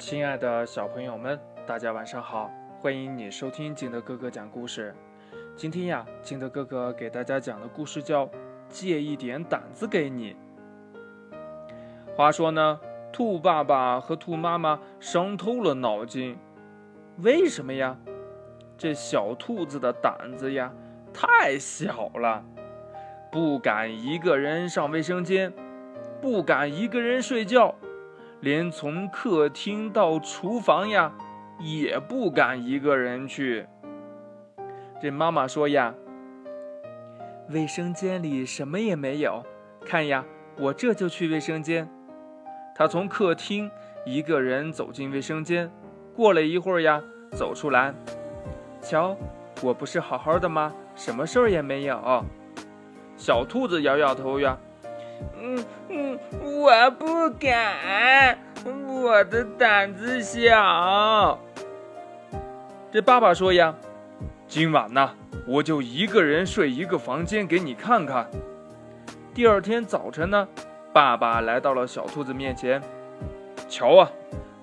[0.00, 2.50] 亲爱的小朋友们，大家晚上好！
[2.80, 4.94] 欢迎你收听金德哥哥讲故事。
[5.54, 8.26] 今天呀，金德哥哥给大家讲的故事叫
[8.66, 10.34] 《借一点胆子给你》。
[12.16, 12.80] 话说呢，
[13.12, 16.38] 兔爸爸和兔妈妈伤透了脑筋。
[17.18, 17.98] 为什么呀？
[18.78, 20.72] 这小兔子的胆子呀
[21.12, 22.42] 太小了，
[23.30, 25.52] 不敢一个人上卫生间，
[26.22, 27.74] 不敢一个人睡觉。
[28.40, 31.12] 连从客厅到厨房呀，
[31.58, 33.66] 也不敢一个人去。
[35.00, 35.94] 这妈妈说呀
[37.50, 39.44] ：“卫生间里什么也没有，
[39.84, 40.24] 看呀，
[40.58, 41.86] 我这就去卫生间。”
[42.74, 43.70] 她从客厅
[44.06, 45.70] 一个人走进卫生间，
[46.16, 47.94] 过了一会儿呀，走出来，
[48.80, 49.14] 瞧，
[49.62, 50.72] 我不是好好的吗？
[50.96, 52.24] 什么事儿也没有。
[53.16, 54.58] 小兔子摇摇头呀。
[55.40, 58.38] 嗯嗯，我不敢，
[58.88, 61.38] 我的胆子小。
[62.92, 63.74] 这爸爸说呀，
[64.48, 65.10] 今晚呢，
[65.46, 68.28] 我就一个人睡一个房间给你看看。
[69.32, 70.48] 第二天早晨呢，
[70.92, 72.82] 爸爸来到了小兔子面前，
[73.68, 74.10] 瞧啊，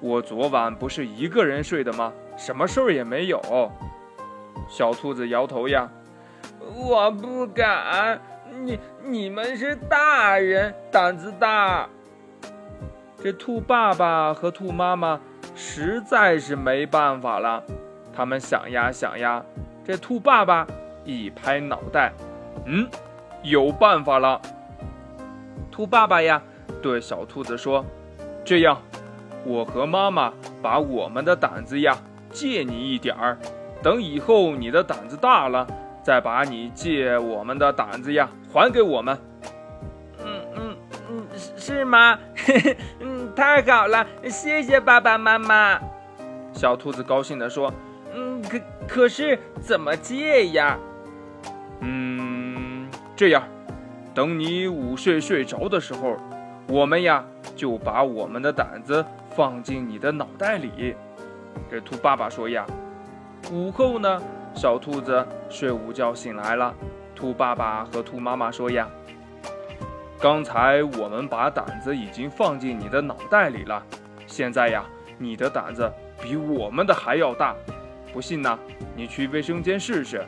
[0.00, 2.12] 我昨晚不是一个人睡的吗？
[2.36, 3.40] 什么事儿也没有。
[4.68, 5.88] 小兔子摇头呀，
[6.74, 8.20] 我不敢。
[8.62, 11.88] 你你们是大人，胆子大。
[13.22, 15.20] 这兔爸爸和兔妈妈
[15.54, 17.62] 实在是没办法了，
[18.14, 19.42] 他们想呀想呀，
[19.84, 20.66] 这兔爸爸
[21.04, 22.12] 一拍脑袋，
[22.66, 22.86] 嗯，
[23.42, 24.40] 有办法了。
[25.70, 26.42] 兔爸爸呀，
[26.82, 27.84] 对小兔子说
[28.44, 28.80] ：“这样，
[29.44, 31.96] 我和妈妈把我们的胆子呀
[32.30, 33.38] 借你一点儿，
[33.82, 35.66] 等以后你的胆子大了。”
[36.06, 39.18] 再把你借我们的胆子呀还给我们。
[40.24, 40.76] 嗯嗯
[41.10, 41.26] 嗯，
[41.56, 42.16] 是吗？
[43.02, 45.80] 嗯，太好了，谢谢爸爸妈妈。
[46.52, 47.74] 小兔子高兴地说
[48.14, 50.78] ：“嗯，可可是怎么借呀？”
[51.82, 53.42] 嗯，这样，
[54.14, 56.16] 等你午睡睡着的时候，
[56.68, 57.24] 我们呀
[57.56, 60.94] 就把我们的胆子放进你的脑袋里。
[61.68, 62.64] 这兔爸爸说呀，
[63.50, 64.22] 午后呢。
[64.56, 66.74] 小兔子睡午觉醒来了，
[67.14, 68.88] 兔爸爸和兔妈妈说呀
[70.18, 73.82] ：“刚才我们把胆子已经放进你的脑袋里了，
[74.26, 74.82] 现在呀，
[75.18, 77.54] 你的胆子比我们的还要大。
[78.14, 78.58] 不信呢，
[78.96, 80.24] 你去卫生间试试。”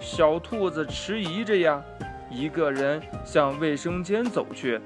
[0.00, 1.82] 小兔子迟疑着呀，
[2.30, 4.80] 一个人向卫生间走去。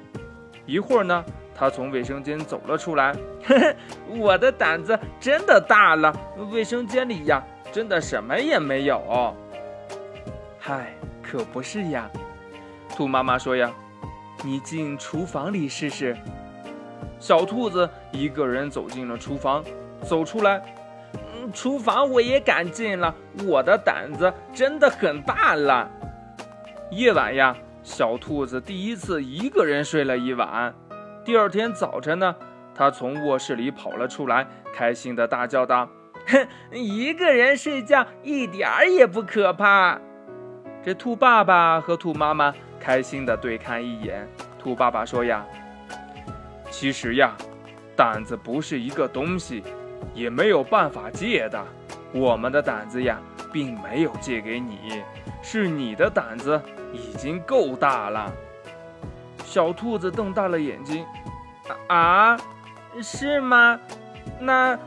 [0.66, 1.24] 一会儿呢，
[1.54, 3.14] 他从卫生间走了出来，
[3.44, 3.76] 嘿嘿，
[4.08, 6.12] 我的胆子真的大了，
[6.50, 7.40] 卫生间里呀。
[7.72, 9.34] 真的什么也没有，
[10.60, 12.08] 嗨，可不是呀。
[12.94, 13.72] 兔妈妈说呀
[14.44, 16.14] ：“你进厨房里试试。”
[17.18, 19.64] 小兔子一个人走进了厨房，
[20.02, 20.62] 走出来，
[21.14, 23.14] 嗯，厨房我也敢进了，
[23.46, 25.90] 我的胆子真的很大了。
[26.90, 30.74] 夜晚呀，小兔子第一次一个人睡了一晚。
[31.24, 32.36] 第二天早晨呢，
[32.74, 35.88] 它从卧室里跑了出来，开心的大叫道。
[36.26, 39.98] 哼， 一个人睡觉一点儿也不可怕。
[40.84, 44.28] 这兔爸爸和兔妈妈开心的对看一眼。
[44.58, 45.44] 兔爸爸说呀
[46.70, 47.36] ：“其实呀，
[47.96, 49.62] 胆子不是一个东西，
[50.14, 51.64] 也没有办法借的。
[52.12, 53.18] 我们的胆子呀，
[53.52, 55.02] 并没有借给你，
[55.42, 56.60] 是你的胆子
[56.92, 58.32] 已经够大了。”
[59.44, 61.04] 小兔子瞪大了眼睛
[61.88, 62.36] ：“啊，
[63.02, 63.78] 是吗？
[64.40, 64.78] 那……”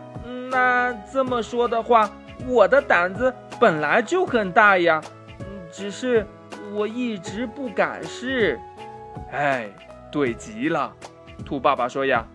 [0.50, 2.10] 那这么说的话，
[2.48, 5.02] 我的胆子本来就很大呀，
[5.72, 6.26] 只是
[6.74, 8.60] 我一直不敢试。
[9.32, 9.70] 哎，
[10.12, 10.94] 对极了，
[11.46, 12.26] 兔爸爸说呀，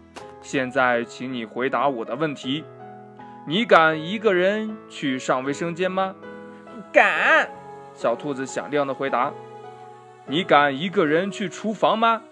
[0.41, 2.65] 现在请你回答我的问题：
[3.47, 6.15] 你敢一个人去上卫生间吗？
[6.93, 7.49] 敢。
[7.95, 9.33] 小兔子响亮的回答。
[10.27, 12.23] 你敢一个人去厨房吗？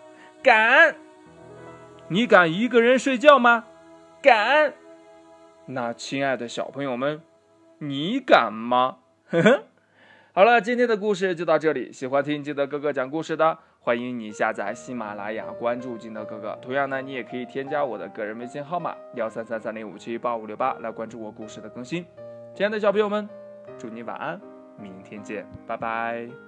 [0.43, 0.95] 敢。
[2.07, 3.65] 你敢一个人睡觉吗？
[4.23, 4.73] 敢。
[5.71, 7.21] 那亲爱的小朋友们，
[7.79, 8.99] 你敢吗？
[9.29, 9.65] 呵呵，
[10.33, 11.93] 好了，今天的故事就到这里。
[11.93, 16.59] 喜欢听金德哥哥讲故事的，欢迎你下载喜马拉雅，关注金德哥哥。
[16.63, 22.03] 同样呢，你也可以添加我的个人微信号码幺三三三零五七八五六八来关注我故事的更新。
[22.55, 23.29] 亲爱的小朋友们，
[23.79, 24.41] 祝你晚安，
[24.79, 26.48] 明天见，拜拜。